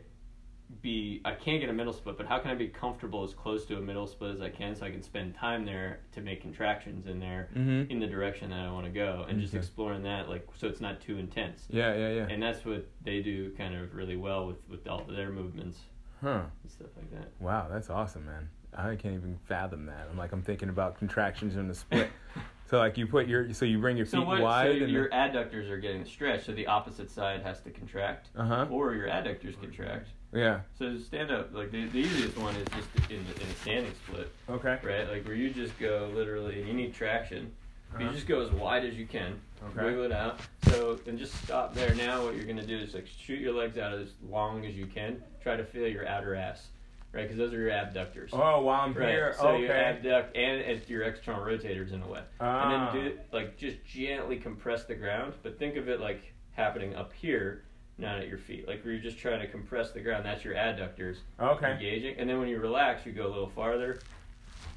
be? 0.81 1.21
I 1.25 1.33
can't 1.33 1.61
get 1.61 1.69
a 1.69 1.73
middle 1.73 1.93
split, 1.93 2.17
but 2.17 2.27
how 2.27 2.39
can 2.39 2.51
I 2.51 2.55
be 2.55 2.69
comfortable 2.69 3.23
as 3.25 3.35
close 3.35 3.67
to 3.67 3.77
a 3.77 3.81
middle 3.81 4.07
split 4.07 4.31
as 4.35 4.41
I 4.41 4.49
can, 4.49 4.75
so 4.75 4.87
I 4.87 4.91
can 4.91 5.03
spend 5.03 5.35
time 5.35 5.65
there 5.67 6.01
to 6.13 6.21
make 6.21 6.41
contractions 6.41 7.07
in 7.07 7.19
there 7.21 7.51
Mhm. 7.55 7.91
in 7.91 7.99
the 8.01 8.07
direction 8.07 8.51
that 8.51 8.61
I 8.61 8.71
want 8.73 8.87
to 8.87 8.93
go, 8.93 9.27
and 9.29 9.41
just 9.41 9.55
exploring 9.55 10.03
that, 10.05 10.29
like, 10.29 10.47
so 10.55 10.67
it's 10.69 10.81
not 10.81 11.01
too 11.01 11.19
intense. 11.19 11.67
Yeah. 11.71 11.95
Yeah. 11.95 12.11
Yeah. 12.13 12.27
And 12.31 12.43
that's 12.43 12.65
what 12.65 12.87
they 13.03 13.21
do 13.23 13.51
kind 13.57 13.75
of 13.75 13.95
really 13.95 14.17
well 14.17 14.47
with 14.47 14.67
with 14.69 14.87
all 14.89 15.05
their 15.05 15.31
movements 15.31 15.81
Huh. 16.21 16.43
and 16.63 16.71
stuff 16.71 16.89
like 16.97 17.11
that. 17.13 17.29
Wow, 17.41 17.69
that's 17.71 17.91
awesome, 17.91 18.25
man. 18.27 18.49
I 18.75 18.97
can't 18.97 19.15
even 19.15 19.37
fathom 19.45 19.85
that. 19.87 20.09
I'm 20.11 20.17
like, 20.17 20.33
I'm 20.33 20.41
thinking 20.43 20.71
about 20.71 20.97
contractions 20.97 21.57
in 21.57 21.69
the 21.69 21.75
split. 21.75 22.09
so 22.73 22.79
like, 22.79 22.97
you 22.97 23.07
put 23.07 23.29
your, 23.29 23.53
so 23.53 23.67
you 23.67 23.79
bring 23.79 23.99
your 23.99 24.07
feet 24.07 24.13
So 24.13 24.23
what? 24.23 24.41
wide 24.41 24.79
so 24.79 24.85
and 24.85 24.91
your 24.91 25.11
adductors 25.11 25.69
are 25.69 25.77
getting 25.77 26.07
stretched, 26.07 26.47
so 26.47 26.53
the 26.53 26.67
opposite 26.67 27.11
side 27.11 27.43
has 27.43 27.61
to 27.61 27.71
contract, 27.71 28.31
uh 28.35 28.47
huh. 28.47 28.67
or 28.71 28.95
your 28.95 29.09
adductors 29.09 29.61
contract. 29.61 30.09
Yeah. 30.33 30.61
So 30.79 30.97
stand 30.97 31.31
up, 31.31 31.53
like 31.53 31.71
the, 31.71 31.87
the 31.89 31.99
easiest 31.99 32.39
one 32.39 32.57
is 32.57 32.67
just 32.75 33.11
in, 33.11 33.19
in 33.19 33.47
a 33.51 33.55
standing 33.61 33.93
split, 34.07 34.33
Okay. 34.49 34.79
right? 34.83 35.07
Like 35.07 35.27
where 35.27 35.35
you 35.35 35.51
just 35.51 35.79
go 35.79 36.11
literally, 36.15 36.67
you 36.67 36.73
need 36.73 36.95
traction. 36.95 37.53
Uh-huh. 37.95 38.05
You 38.05 38.11
just 38.11 38.27
go 38.27 38.41
as 38.41 38.51
wide 38.53 38.87
as 38.87 38.95
you 38.95 39.05
can, 39.05 39.39
Okay. 39.77 39.85
wiggle 39.85 40.05
it 40.05 40.13
out. 40.13 40.41
So 40.71 40.99
and 41.07 41.19
just 41.19 41.35
stop 41.45 41.75
there. 41.75 41.95
Now 41.95 42.25
what 42.25 42.37
you're 42.37 42.47
gonna 42.47 42.65
do 42.67 42.79
is 42.79 42.95
like 42.95 43.07
shoot 43.07 43.39
your 43.39 43.53
legs 43.53 43.77
out 43.77 43.93
as 43.93 44.13
long 44.31 44.65
as 44.65 44.75
you 44.75 44.87
can. 44.87 45.23
Try 45.43 45.57
to 45.57 45.65
feel 45.65 45.87
your 45.87 46.09
outer 46.09 46.35
ass, 46.35 46.69
right? 47.13 47.23
Because 47.23 47.37
those 47.37 47.53
are 47.53 47.61
your 47.61 47.71
abductors. 47.71 48.31
Oh, 48.33 48.63
while 48.63 48.81
I'm 48.81 48.95
Right. 48.95 49.11
here. 49.11 49.35
So 49.39 49.49
okay. 49.49 49.63
you 49.63 49.69
abduct 49.69 50.37
and 50.37 50.61
it's 50.61 50.89
your 50.89 51.03
external 51.03 51.45
rotators 51.45 51.93
in 51.93 52.03
a 52.03 52.09
way. 52.09 52.23
Ah. 52.41 52.63
And 52.63 52.73
then 52.73 53.05
do 53.05 53.19
like 53.33 53.57
just 53.59 53.85
gently 53.85 54.37
compress 54.37 54.85
the 54.85 54.95
ground, 54.95 55.35
but 55.43 55.59
think 55.59 55.77
of 55.77 55.89
it 55.89 56.01
like 56.01 56.33
happening 56.53 56.95
up 56.95 57.13
here, 57.13 57.65
not 57.99 58.19
at 58.19 58.29
your 58.29 58.39
feet. 58.39 58.67
Like 58.67 58.85
where 58.85 58.95
you're 58.95 59.03
just 59.03 59.19
trying 59.19 59.41
to 59.41 59.47
compress 59.47 59.93
the 59.93 60.01
ground. 60.01 60.25
That's 60.25 60.45
your 60.45 60.55
adductors 60.55 61.19
okay. 61.39 61.73
engaging. 61.73 62.17
And 62.19 62.29
then 62.29 62.39
when 62.39 62.49
you 62.49 62.59
relax, 62.59 63.05
you 63.05 63.13
go 63.13 63.27
a 63.27 63.29
little 63.29 63.51
farther, 63.51 64.01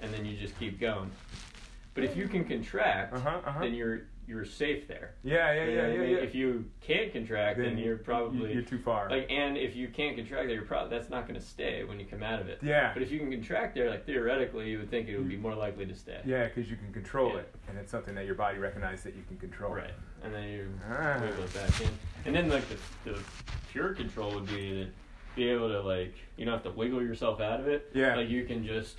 and 0.01 0.13
then 0.13 0.25
you 0.25 0.35
just 0.37 0.57
keep 0.59 0.79
going. 0.79 1.11
But 1.95 2.03
if 2.03 2.15
you 2.15 2.27
can 2.27 2.43
contract, 2.45 3.13
Uh-huh, 3.15 3.39
uh-huh. 3.45 3.59
then 3.61 3.73
you're 3.73 4.01
you're 4.27 4.43
safe 4.43 4.87
there. 4.87 5.13
Yeah, 5.23 5.53
yeah, 5.53 5.65
You 5.65 5.65
know 5.67 5.73
yeah, 5.75 5.83
I 5.83 5.91
yeah, 5.93 5.99
mean? 5.99 6.09
yeah. 6.09 6.15
If 6.17 6.33
you 6.33 6.65
can't 6.81 7.13
contract, 7.13 7.59
then, 7.59 7.77
you're 7.77 7.97
probably 7.97 8.51
you're 8.53 8.63
too 8.63 8.79
far. 8.79 9.07
like, 9.07 9.27
and 9.29 9.55
if 9.55 9.75
you 9.75 9.87
can't 9.87 10.15
contract, 10.17 10.47
then 10.47 10.55
you're 10.55 10.65
probably 10.65 10.97
that's 10.97 11.11
not 11.11 11.27
going 11.27 11.39
to 11.39 11.45
stay 11.45 11.83
when 11.83 11.99
you 11.99 12.07
come 12.07 12.23
out 12.23 12.41
of 12.41 12.47
it. 12.49 12.57
yeah. 12.63 12.91
But 12.91 13.03
if 13.03 13.11
you 13.11 13.19
can 13.19 13.29
contract 13.29 13.75
there, 13.75 13.87
like 13.87 14.05
theoretically, 14.07 14.67
you 14.71 14.79
would 14.79 14.89
think 14.89 15.07
it 15.09 15.17
would 15.19 15.29
be 15.29 15.37
more 15.37 15.53
likely 15.53 15.85
to 15.85 15.93
stay. 15.95 16.21
Yeah, 16.25 16.45
because 16.47 16.69
you 16.71 16.75
can 16.75 16.91
control 16.91 17.33
Yeah. 17.33 17.41
it, 17.41 17.55
and 17.69 17.77
it's 17.77 17.91
something 17.91 18.15
that 18.15 18.25
your 18.25 18.33
body 18.33 18.57
recognizes 18.57 19.03
that 19.03 19.15
you 19.15 19.21
can 19.27 19.37
control. 19.37 19.73
Right. 19.75 19.91
And 20.23 20.33
then 20.33 20.49
you 20.49 20.69
Ah. 20.89 21.19
wiggle 21.21 21.43
it 21.43 21.53
back 21.53 21.79
in. 21.81 21.89
And 22.25 22.35
then 22.35 22.49
like 22.49 22.63
the, 22.67 23.11
the 23.11 23.19
pure 23.71 23.93
control 23.93 24.33
would 24.33 24.47
be 24.47 24.85
to 24.85 24.87
be 25.35 25.49
able 25.49 25.69
to 25.69 25.81
like 25.81 26.15
you 26.35 26.45
don't 26.45 26.53
have 26.55 26.63
to 26.63 26.71
wiggle 26.71 27.01
yourself 27.03 27.39
out 27.41 27.59
of 27.59 27.67
it. 27.67 27.91
Yeah. 27.93 28.15
Like 28.15 28.27
you 28.29 28.43
can 28.45 28.65
just 28.65 28.97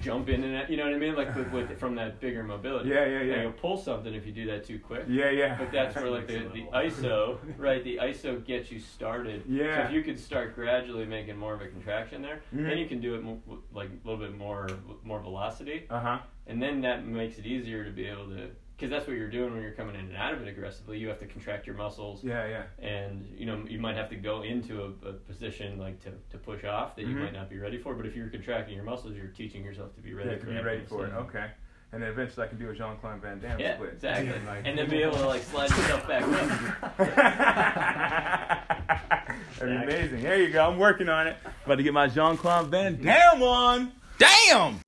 jump 0.00 0.28
in 0.28 0.42
and 0.44 0.56
out, 0.56 0.70
you 0.70 0.76
know 0.76 0.84
what 0.84 0.94
I 0.94 0.98
mean? 0.98 1.14
Like 1.14 1.34
with, 1.34 1.50
with 1.52 1.78
from 1.78 1.94
that 1.96 2.20
bigger 2.20 2.42
mobility. 2.42 2.88
Yeah, 2.90 3.04
yeah, 3.04 3.20
yeah. 3.22 3.32
And 3.34 3.42
you'll 3.42 3.52
pull 3.52 3.76
something 3.76 4.12
if 4.14 4.26
you 4.26 4.32
do 4.32 4.46
that 4.46 4.64
too 4.64 4.78
quick. 4.78 5.04
Yeah, 5.08 5.30
yeah. 5.30 5.56
But 5.58 5.72
that's 5.72 5.94
where 5.96 6.10
like 6.10 6.26
the, 6.26 6.48
the 6.52 6.64
ISO, 6.72 7.38
right? 7.58 7.82
The 7.84 7.98
ISO 8.02 8.44
gets 8.44 8.70
you 8.70 8.80
started. 8.80 9.44
Yeah. 9.48 9.76
So 9.82 9.88
if 9.88 9.92
you 9.92 10.02
could 10.02 10.18
start 10.18 10.54
gradually 10.54 11.06
making 11.06 11.36
more 11.36 11.54
of 11.54 11.60
a 11.60 11.68
contraction 11.68 12.22
there, 12.22 12.40
Mhm. 12.54 12.68
then 12.68 12.78
you 12.78 12.86
can 12.86 13.00
do 13.00 13.14
it 13.14 13.22
mo- 13.22 13.42
like 13.72 13.90
a 13.90 14.08
little 14.08 14.24
bit 14.24 14.36
more 14.36 14.68
more 15.04 15.20
velocity, 15.20 15.86
Uh 15.90 16.00
huh. 16.00 16.18
and 16.46 16.62
then 16.62 16.80
that 16.82 17.06
makes 17.06 17.38
it 17.38 17.46
easier 17.46 17.84
to 17.84 17.90
be 17.90 18.06
able 18.06 18.26
to. 18.28 18.50
Because 18.80 18.90
that's 18.90 19.06
what 19.06 19.18
you're 19.18 19.28
doing 19.28 19.52
when 19.52 19.60
you're 19.60 19.72
coming 19.72 19.94
in 19.94 20.06
and 20.06 20.16
out 20.16 20.32
of 20.32 20.40
it 20.40 20.48
aggressively. 20.48 20.96
You 20.96 21.08
have 21.08 21.18
to 21.18 21.26
contract 21.26 21.66
your 21.66 21.76
muscles, 21.76 22.24
Yeah, 22.24 22.46
yeah. 22.46 22.62
and 22.78 23.28
you 23.36 23.44
know 23.44 23.62
you 23.68 23.78
might 23.78 23.94
have 23.96 24.08
to 24.08 24.16
go 24.16 24.40
into 24.40 24.80
a, 24.82 25.08
a 25.08 25.12
position 25.12 25.78
like 25.78 26.02
to, 26.04 26.12
to 26.30 26.38
push 26.38 26.64
off 26.64 26.96
that 26.96 27.02
you 27.02 27.14
Mhm. 27.14 27.24
might 27.24 27.32
not 27.34 27.50
be 27.50 27.58
ready 27.58 27.76
for. 27.76 27.94
But 27.94 28.06
if 28.06 28.16
you're 28.16 28.30
contracting 28.30 28.74
your 28.74 28.84
muscles, 28.84 29.14
you're 29.16 29.26
teaching 29.26 29.62
yourself 29.62 29.94
to 29.96 30.00
be 30.00 30.14
ready 30.14 30.30
Yeah, 30.30 30.36
for 30.38 30.46
to 30.46 30.52
be 30.52 30.60
ready 30.62 30.82
for 30.88 31.04
it. 31.06 31.12
Okay. 31.12 31.44
And 31.92 32.02
then 32.02 32.08
eventually 32.08 32.46
I 32.46 32.48
can 32.48 32.58
do 32.58 32.70
a 32.70 32.74
Jean 32.74 32.96
Claude 32.96 33.20
Van 33.20 33.38
Damme 33.38 33.60
Yeah, 33.60 33.74
split. 33.74 33.90
exactly. 33.92 34.32
And, 34.32 34.46
like- 34.46 34.62
And 34.64 34.78
then 34.78 34.88
be 34.88 35.02
able 35.02 35.18
to 35.18 35.26
like 35.26 35.42
slide 35.42 35.68
yourself 35.70 36.08
back 36.08 36.22
up. 36.22 36.98
That'd 39.58 39.78
be 39.78 39.84
amazing. 39.84 40.22
There 40.22 40.40
you 40.40 40.48
go. 40.50 40.70
I'm 40.70 40.78
working 40.78 41.10
on 41.10 41.26
it. 41.26 41.36
About 41.66 41.74
to 41.76 41.82
get 41.82 41.92
my 41.92 42.06
Jean 42.06 42.38
Claude 42.38 42.68
Van 42.68 42.96
Damme 43.02 43.42
on. 43.42 43.92
Damn! 44.18 44.78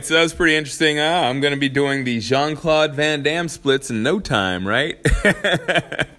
Right, 0.00 0.06
so 0.06 0.14
that 0.14 0.22
was 0.22 0.32
pretty 0.32 0.56
interesting. 0.56 0.98
Uh, 0.98 1.22
I'm 1.24 1.40
going 1.40 1.52
to 1.52 1.60
be 1.60 1.68
doing 1.68 2.04
the 2.04 2.20
Jean 2.20 2.56
Claude 2.56 2.94
Van 2.94 3.22
Damme 3.22 3.48
splits 3.48 3.90
in 3.90 4.02
no 4.02 4.18
time, 4.18 4.66
right? 4.66 4.98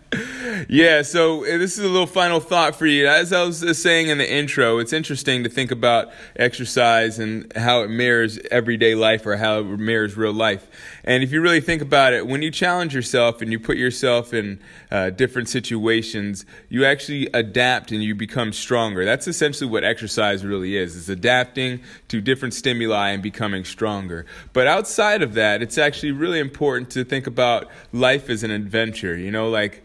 yeah, 0.73 1.01
so 1.01 1.43
uh, 1.43 1.57
this 1.57 1.77
is 1.77 1.83
a 1.83 1.89
little 1.89 2.07
final 2.07 2.39
thought 2.39 2.77
for 2.77 2.85
you. 2.85 3.05
As 3.05 3.33
I 3.33 3.43
was 3.43 3.61
uh, 3.61 3.73
saying 3.73 4.07
in 4.07 4.19
the 4.19 4.33
intro, 4.33 4.77
it's 4.77 4.93
interesting 4.93 5.43
to 5.43 5.49
think 5.49 5.69
about 5.69 6.13
exercise 6.37 7.19
and 7.19 7.51
how 7.57 7.81
it 7.81 7.89
mirrors 7.89 8.39
everyday 8.49 8.95
life 8.95 9.25
or 9.25 9.35
how 9.35 9.59
it 9.59 9.63
mirrors 9.65 10.15
real 10.15 10.31
life. 10.31 10.69
And 11.03 11.23
if 11.23 11.33
you 11.33 11.41
really 11.41 11.59
think 11.59 11.81
about 11.81 12.13
it, 12.13 12.25
when 12.25 12.41
you 12.41 12.51
challenge 12.51 12.95
yourself 12.95 13.41
and 13.41 13.51
you 13.51 13.59
put 13.59 13.75
yourself 13.75 14.33
in 14.33 14.61
uh, 14.89 15.09
different 15.09 15.49
situations, 15.49 16.45
you 16.69 16.85
actually 16.85 17.27
adapt 17.33 17.91
and 17.91 18.01
you 18.01 18.15
become 18.15 18.53
stronger. 18.53 19.03
That's 19.03 19.27
essentially 19.27 19.69
what 19.69 19.83
exercise 19.83 20.45
really 20.45 20.77
is. 20.77 20.95
It's 20.95 21.09
adapting 21.09 21.81
to 22.07 22.21
different 22.21 22.53
stimuli 22.53 23.09
and 23.09 23.21
becoming 23.21 23.65
stronger. 23.65 24.25
But 24.53 24.67
outside 24.67 25.21
of 25.21 25.33
that, 25.33 25.61
it's 25.61 25.77
actually 25.77 26.13
really 26.13 26.39
important 26.39 26.91
to 26.91 27.03
think 27.03 27.27
about 27.27 27.67
life 27.91 28.29
as 28.29 28.43
an 28.43 28.51
adventure. 28.51 29.17
You 29.17 29.31
know, 29.31 29.49
like 29.49 29.83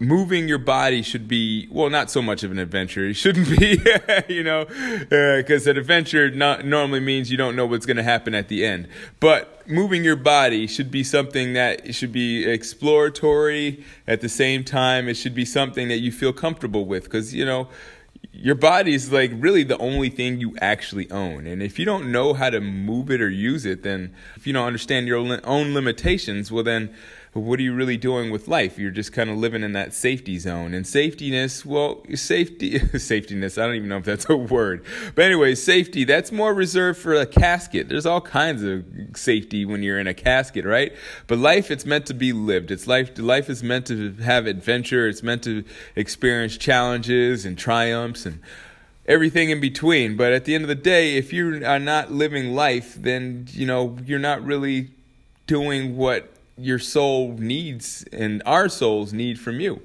moving 0.00 0.46
your 0.46 0.58
body 0.58 1.02
should 1.02 1.26
be 1.26 1.66
well 1.70 1.90
not 1.90 2.10
so 2.10 2.22
much 2.22 2.42
of 2.42 2.50
an 2.50 2.58
adventure. 2.58 3.06
It 3.06 3.14
shouldn't 3.14 3.48
be 3.58 3.80
you 4.28 4.42
know 4.42 4.62
uh, 4.62 5.36
because 5.38 5.66
an 5.66 5.76
adventure 5.76 6.30
not 6.30 6.64
normally 6.64 7.00
means 7.00 7.30
you 7.30 7.36
don't 7.36 7.56
know 7.56 7.66
what's 7.66 7.86
going 7.86 7.96
to 7.96 8.02
happen 8.02 8.34
at 8.34 8.48
the 8.48 8.64
end. 8.64 8.88
But 9.20 9.66
moving 9.68 10.04
your 10.04 10.16
body 10.16 10.66
should 10.66 10.90
be 10.90 11.04
something 11.04 11.52
that 11.54 11.94
should 11.94 12.12
be 12.12 12.46
exploratory. 12.46 13.84
At 14.06 14.20
the 14.20 14.28
same 14.28 14.64
time 14.64 15.08
it 15.08 15.14
should 15.14 15.34
be 15.34 15.44
something 15.44 15.88
that 15.88 15.98
you 15.98 16.12
feel 16.12 16.32
comfortable 16.32 16.84
with 16.84 17.04
because 17.04 17.34
you 17.34 17.44
know 17.44 17.68
your 18.32 18.54
body 18.54 18.94
is 18.94 19.10
like 19.10 19.32
really 19.34 19.64
the 19.64 19.78
only 19.78 20.10
thing 20.10 20.38
you 20.40 20.56
actually 20.60 21.10
own. 21.10 21.46
And 21.46 21.60
if 21.60 21.78
you 21.78 21.84
don't 21.84 22.12
know 22.12 22.34
how 22.34 22.50
to 22.50 22.60
move 22.60 23.10
it 23.10 23.20
or 23.20 23.28
use 23.28 23.66
it, 23.66 23.82
then 23.82 24.14
if 24.36 24.46
you 24.46 24.52
don't 24.52 24.66
understand 24.66 25.08
your 25.08 25.18
own 25.44 25.74
limitations, 25.74 26.52
well, 26.52 26.62
then 26.62 26.94
what 27.34 27.58
are 27.58 27.62
you 27.62 27.74
really 27.74 27.96
doing 27.96 28.30
with 28.30 28.48
life? 28.48 28.78
You're 28.78 28.90
just 28.90 29.12
kind 29.12 29.28
of 29.28 29.36
living 29.36 29.62
in 29.62 29.72
that 29.72 29.92
safety 29.92 30.38
zone. 30.38 30.72
And 30.72 30.84
safetyness, 30.84 31.64
well, 31.64 32.02
safety, 32.14 32.78
safetyness, 32.94 33.60
I 33.60 33.66
don't 33.66 33.74
even 33.74 33.88
know 33.88 33.98
if 33.98 34.04
that's 34.04 34.28
a 34.30 34.36
word. 34.36 34.84
But 35.14 35.26
anyway, 35.26 35.54
safety, 35.54 36.04
that's 36.04 36.32
more 36.32 36.54
reserved 36.54 36.98
for 36.98 37.14
a 37.14 37.26
casket. 37.26 37.88
There's 37.88 38.06
all 38.06 38.20
kinds 38.20 38.62
of 38.62 38.84
safety 39.14 39.64
when 39.64 39.82
you're 39.82 39.98
in 39.98 40.06
a 40.06 40.14
casket, 40.14 40.64
right? 40.64 40.94
But 41.26 41.38
life, 41.38 41.70
it's 41.70 41.84
meant 41.84 42.06
to 42.06 42.14
be 42.14 42.32
lived. 42.32 42.70
It's 42.70 42.86
life, 42.86 43.18
life 43.18 43.50
is 43.50 43.62
meant 43.62 43.86
to 43.88 44.14
have 44.14 44.46
adventure. 44.46 45.06
It's 45.06 45.22
meant 45.22 45.42
to 45.44 45.64
experience 45.96 46.56
challenges 46.56 47.44
and 47.44 47.58
triumphs 47.58 48.24
and 48.24 48.40
everything 49.06 49.50
in 49.50 49.60
between. 49.60 50.16
But 50.16 50.32
at 50.32 50.44
the 50.44 50.54
end 50.54 50.64
of 50.64 50.68
the 50.68 50.74
day, 50.74 51.16
if 51.16 51.32
you 51.32 51.64
are 51.66 51.78
not 51.78 52.10
living 52.10 52.54
life, 52.54 52.94
then, 52.94 53.46
you 53.50 53.66
know, 53.66 53.98
you're 54.04 54.18
not 54.18 54.42
really 54.44 54.90
doing 55.46 55.96
what 55.96 56.30
your 56.58 56.78
soul 56.78 57.32
needs 57.38 58.04
and 58.12 58.42
our 58.44 58.68
souls 58.68 59.12
need 59.12 59.38
from 59.38 59.60
you. 59.60 59.80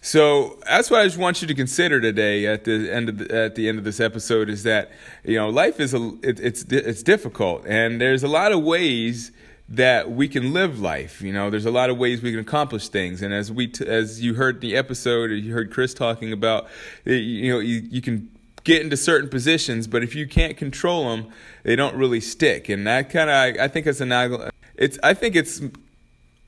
So 0.00 0.58
that's 0.66 0.90
what 0.90 1.00
I 1.00 1.04
just 1.04 1.18
want 1.18 1.42
you 1.42 1.48
to 1.48 1.54
consider 1.54 2.00
today 2.00 2.46
at 2.46 2.64
the 2.64 2.90
end 2.90 3.08
of 3.08 3.18
the, 3.18 3.34
at 3.34 3.54
the 3.54 3.68
end 3.68 3.78
of 3.78 3.84
this 3.84 4.00
episode 4.00 4.48
is 4.48 4.62
that 4.62 4.90
you 5.24 5.36
know 5.36 5.48
life 5.48 5.80
is 5.80 5.94
a 5.94 6.12
it, 6.22 6.40
it's 6.40 6.62
it's 6.64 7.02
difficult 7.02 7.64
and 7.66 8.00
there's 8.00 8.22
a 8.22 8.28
lot 8.28 8.52
of 8.52 8.62
ways 8.62 9.32
that 9.68 10.10
we 10.10 10.28
can 10.28 10.52
live 10.52 10.80
life. 10.80 11.22
You 11.22 11.32
know, 11.32 11.48
there's 11.48 11.64
a 11.64 11.70
lot 11.70 11.88
of 11.88 11.96
ways 11.96 12.22
we 12.22 12.30
can 12.30 12.40
accomplish 12.40 12.88
things. 12.88 13.22
And 13.22 13.32
as 13.32 13.50
we, 13.50 13.68
t- 13.68 13.86
as 13.86 14.20
you 14.20 14.34
heard 14.34 14.60
the 14.60 14.76
episode, 14.76 15.30
or 15.30 15.34
you 15.34 15.54
heard 15.54 15.72
Chris 15.72 15.94
talking 15.94 16.30
about, 16.30 16.66
you 17.06 17.50
know, 17.50 17.58
you, 17.58 17.80
you 17.90 18.02
can 18.02 18.30
get 18.64 18.82
into 18.82 18.96
certain 18.96 19.28
positions, 19.30 19.86
but 19.86 20.02
if 20.02 20.14
you 20.14 20.26
can't 20.26 20.56
control 20.56 21.08
them, 21.08 21.32
they 21.62 21.74
don't 21.74 21.96
really 21.96 22.20
stick. 22.20 22.68
And 22.68 22.86
that 22.86 23.10
kind 23.10 23.30
of, 23.30 23.34
I, 23.34 23.64
I 23.64 23.68
think 23.68 23.86
it's 23.86 24.00
analogous. 24.00 24.50
It's, 24.76 24.98
I 25.02 25.14
think 25.14 25.36
it's 25.36 25.60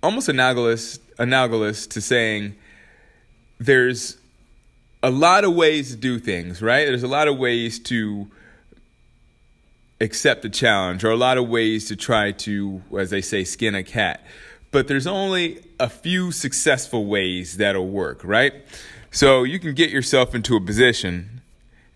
almost 0.04 0.28
analogous, 0.28 1.00
analogous 1.18 1.87
to 1.88 2.00
saying 2.00 2.54
there's 3.58 4.18
a 5.02 5.11
lot 5.11 5.44
of 5.44 5.54
ways 5.54 5.90
to 5.90 5.96
do 5.96 6.18
things, 6.18 6.61
right? 6.62 6.84
There's 6.84 7.02
a 7.02 7.08
lot 7.08 7.26
of 7.26 7.38
ways 7.38 7.78
to 7.80 8.28
accept 10.00 10.44
a 10.44 10.50
challenge 10.50 11.04
or 11.04 11.11
a 11.11 11.16
lot 11.16 11.38
of 11.38 11.49
ways 11.49 11.88
to 11.88 11.96
try 11.96 12.32
to, 12.32 12.82
as 12.99 13.11
they 13.11 13.23
say, 13.23 13.44
skin 13.44 13.75
a 13.75 13.82
cat. 13.82 14.25
But 14.70 14.88
there's 14.88 15.06
only 15.06 15.64
a 15.80 15.88
few 15.88 16.32
successful 16.32 17.06
ways 17.06 17.56
that'll 17.56 17.88
work, 17.88 18.20
right? 18.25 18.52
So 19.11 19.42
you 19.44 19.58
can 19.58 19.75
get 19.75 19.90
yourself 19.90 20.34
into 20.34 20.56
a 20.56 20.61
position, 20.61 21.40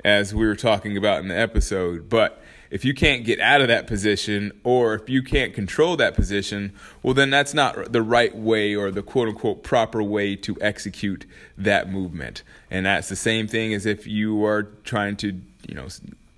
as 0.04 0.34
we 0.34 0.46
were 0.46 0.56
talking 0.56 0.96
about 0.96 1.20
in 1.20 1.28
the 1.28 1.38
episode, 1.38 2.08
but 2.08 2.42
if 2.70 2.84
you 2.84 2.94
can't 2.94 3.24
get 3.24 3.40
out 3.40 3.60
of 3.60 3.68
that 3.68 3.86
position 3.86 4.52
or 4.64 4.94
if 4.94 5.08
you 5.08 5.22
can't 5.22 5.54
control 5.54 5.96
that 5.96 6.14
position, 6.14 6.72
well, 7.02 7.14
then 7.14 7.30
that's 7.30 7.54
not 7.54 7.92
the 7.92 8.02
right 8.02 8.36
way 8.36 8.74
or 8.74 8.90
the 8.90 9.02
quote 9.02 9.28
unquote 9.28 9.62
proper 9.62 10.02
way 10.02 10.36
to 10.36 10.56
execute 10.60 11.24
that 11.56 11.90
movement. 11.90 12.42
And 12.70 12.86
that's 12.86 13.08
the 13.08 13.16
same 13.16 13.46
thing 13.46 13.72
as 13.72 13.86
if 13.86 14.06
you 14.06 14.44
are 14.44 14.64
trying 14.84 15.16
to, 15.18 15.40
you 15.66 15.74
know, 15.74 15.88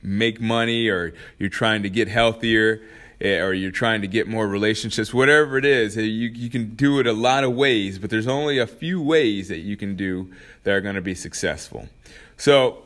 make 0.03 0.41
money 0.41 0.89
or 0.89 1.13
you're 1.39 1.51
trying 1.51 1.83
to 1.83 1.91
get 1.91 2.09
healthier 2.09 2.81
eh, 3.21 3.39
or 3.39 3.53
you're 3.53 3.71
trying 3.71 4.01
to 4.01 4.09
get 4.09 4.29
more 4.29 4.47
relationships, 4.47 5.13
whatever 5.13 5.59
it 5.59 5.65
is, 5.65 5.99
eh, 5.99 6.03
you, 6.03 6.29
you 6.29 6.49
can 6.49 6.75
do 6.75 7.01
it 7.01 7.07
a 7.07 7.13
lot 7.13 7.45
of 7.45 7.53
ways, 7.55 7.99
but 7.99 8.09
there's 8.09 8.29
only 8.29 8.59
a 8.59 8.67
few 8.67 9.03
ways 9.03 9.49
that 9.49 9.59
you 9.59 9.77
can 9.77 9.97
do 9.97 10.31
that 10.63 10.73
are 10.73 10.81
going 10.81 10.95
to 10.95 11.03
be 11.03 11.15
successful. 11.15 11.89
So, 12.37 12.83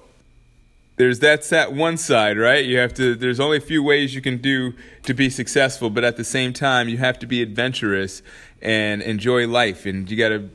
there's 0.97 1.19
that's 1.19 1.49
that 1.51 1.73
one 1.73 1.97
side, 1.97 2.39
right? 2.39 2.65
You 2.65 2.79
have 2.79 2.95
to 2.95 3.15
there's 3.15 3.41
only 3.41 3.57
a 3.57 3.61
few 3.61 3.83
ways 3.83 4.15
you 4.15 4.21
can 4.21 4.39
do 4.39 4.75
to 5.03 5.15
be 5.15 5.29
successful, 5.29 5.91
but 5.91 6.05
at 6.05 6.17
the 6.17 6.25
same 6.25 6.53
time 6.53 6.89
you 6.89 6.99
have 6.99 7.19
to 7.21 7.27
be 7.27 7.43
adventurous 7.43 8.23
and 8.63 9.03
enjoy 9.03 9.47
life 9.49 9.87
and 9.87 10.09
you 10.11 10.17
got 10.17 10.29
to 10.29 10.49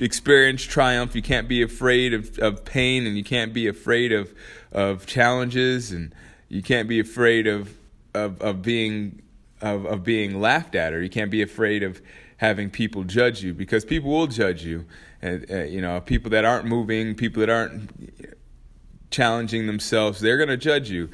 experience 0.00 0.62
triumph. 0.62 1.16
You 1.16 1.22
can't 1.22 1.48
be 1.48 1.62
afraid 1.62 2.14
of, 2.14 2.38
of 2.38 2.64
pain 2.64 3.06
and 3.06 3.16
you 3.16 3.24
can't 3.24 3.52
be 3.52 3.66
afraid 3.66 4.12
of 4.12 4.32
of 4.70 5.06
challenges 5.06 5.90
and 5.90 6.14
you 6.48 6.62
can't 6.62 6.88
be 6.88 7.00
afraid 7.00 7.46
of 7.46 7.76
of, 8.14 8.40
of 8.40 8.62
being 8.62 9.22
of, 9.60 9.86
of 9.86 10.04
being 10.04 10.40
laughed 10.40 10.76
at 10.76 10.92
or 10.92 11.02
you 11.02 11.10
can't 11.10 11.32
be 11.32 11.42
afraid 11.42 11.82
of 11.82 12.00
having 12.36 12.70
people 12.70 13.02
judge 13.02 13.42
you 13.42 13.52
because 13.52 13.84
people 13.84 14.10
will 14.10 14.28
judge 14.28 14.64
you 14.64 14.84
and 15.20 15.50
uh, 15.50 15.64
you 15.64 15.80
know 15.80 16.00
people 16.00 16.30
that 16.30 16.44
aren't 16.44 16.64
moving 16.64 17.14
people 17.16 17.40
that 17.40 17.50
aren't 17.50 17.90
challenging 19.10 19.66
themselves, 19.66 20.20
they're 20.20 20.36
going 20.36 20.48
to 20.48 20.56
judge 20.56 20.90
you. 20.90 21.08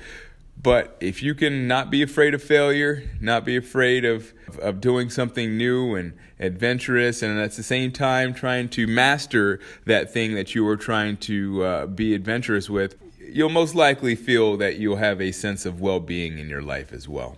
But 0.61 0.97
if 1.01 1.23
you 1.23 1.35
can 1.35 1.69
not 1.69 1.91
be 1.91 2.03
afraid 2.03 2.33
of 2.33 2.43
failure, 2.43 3.03
not 3.21 3.45
be 3.45 3.57
afraid 3.57 4.05
of, 4.05 4.33
of 4.61 4.81
doing 4.81 5.11
something 5.11 5.59
new 5.59 5.95
and 5.95 6.15
adventurous, 6.39 7.23
and 7.23 7.39
at 7.39 7.53
the 7.53 7.63
same 7.63 7.93
time 7.93 8.33
trying 8.33 8.69
to 8.71 8.87
master 8.87 9.61
that 9.85 10.13
thing 10.13 10.35
that 10.35 10.55
you 10.55 10.67
are 10.69 10.77
trying 10.77 11.17
to 11.19 11.63
uh, 11.65 11.87
be 11.87 12.15
adventurous 12.15 12.71
with, 12.71 12.97
you'll 13.19 13.51
most 13.51 13.75
likely 13.75 14.15
feel 14.15 14.57
that 14.57 14.77
you'll 14.79 14.97
have 14.97 15.21
a 15.21 15.33
sense 15.33 15.67
of 15.67 15.81
well 15.81 16.01
being 16.01 16.39
in 16.39 16.49
your 16.49 16.63
life 16.63 16.93
as 16.93 17.09
well. 17.09 17.37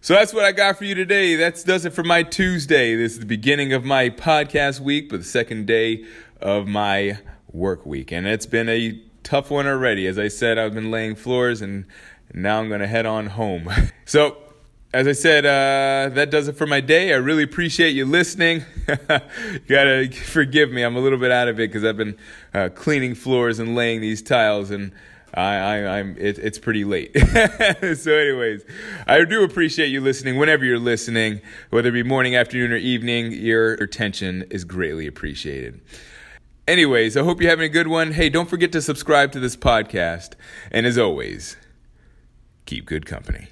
So 0.00 0.14
that's 0.14 0.32
what 0.32 0.44
I 0.44 0.52
got 0.52 0.78
for 0.78 0.84
you 0.84 0.94
today. 0.94 1.36
That 1.36 1.62
does 1.66 1.84
it 1.84 1.92
for 1.92 2.02
my 2.02 2.22
Tuesday. 2.22 2.96
This 2.96 3.12
is 3.12 3.20
the 3.20 3.26
beginning 3.26 3.74
of 3.74 3.84
my 3.84 4.08
podcast 4.08 4.80
week, 4.80 5.10
but 5.10 5.18
the 5.18 5.24
second 5.24 5.66
day 5.66 6.06
of 6.40 6.66
my 6.66 7.18
work 7.52 7.84
week. 7.84 8.10
And 8.10 8.26
it's 8.26 8.46
been 8.46 8.70
a 8.70 8.98
tough 9.22 9.50
one 9.50 9.66
already. 9.66 10.06
As 10.06 10.18
I 10.18 10.28
said, 10.28 10.58
I've 10.58 10.74
been 10.74 10.90
laying 10.90 11.14
floors 11.14 11.62
and 11.62 11.84
now 12.32 12.60
I'm 12.60 12.68
going 12.68 12.80
to 12.80 12.86
head 12.86 13.06
on 13.06 13.26
home. 13.26 13.68
so, 14.04 14.36
as 14.92 15.06
I 15.06 15.12
said, 15.12 15.46
uh, 15.46 16.12
that 16.14 16.30
does 16.30 16.48
it 16.48 16.56
for 16.56 16.66
my 16.66 16.80
day. 16.80 17.12
I 17.12 17.16
really 17.16 17.44
appreciate 17.44 17.90
you 17.90 18.04
listening. 18.04 18.64
you 18.88 19.60
gotta 19.68 20.10
forgive 20.10 20.72
me. 20.72 20.82
I'm 20.82 20.96
a 20.96 21.00
little 21.00 21.18
bit 21.18 21.30
out 21.30 21.46
of 21.46 21.60
it 21.60 21.68
because 21.68 21.84
I've 21.84 21.96
been 21.96 22.18
uh, 22.52 22.70
cleaning 22.74 23.14
floors 23.14 23.60
and 23.60 23.76
laying 23.76 24.00
these 24.00 24.20
tiles 24.20 24.72
and 24.72 24.92
I, 25.34 25.98
am 25.98 26.16
it, 26.18 26.38
it's 26.38 26.58
pretty 26.58 26.84
late. 26.84 27.16
so, 27.96 28.12
anyways, 28.12 28.64
I 29.06 29.24
do 29.24 29.44
appreciate 29.44 29.88
you 29.88 30.00
listening. 30.00 30.36
Whenever 30.36 30.64
you're 30.64 30.78
listening, 30.78 31.40
whether 31.70 31.90
it 31.90 31.92
be 31.92 32.02
morning, 32.02 32.34
afternoon, 32.34 32.72
or 32.72 32.76
evening, 32.76 33.32
your 33.32 33.74
attention 33.74 34.44
is 34.50 34.64
greatly 34.64 35.06
appreciated. 35.06 35.80
Anyways, 36.70 37.16
I 37.16 37.24
hope 37.24 37.40
you're 37.40 37.50
having 37.50 37.64
a 37.64 37.68
good 37.68 37.88
one. 37.88 38.12
Hey, 38.12 38.28
don't 38.28 38.48
forget 38.48 38.70
to 38.70 38.80
subscribe 38.80 39.32
to 39.32 39.40
this 39.40 39.56
podcast. 39.56 40.34
And 40.70 40.86
as 40.86 40.96
always, 40.96 41.56
keep 42.64 42.86
good 42.86 43.06
company. 43.06 43.48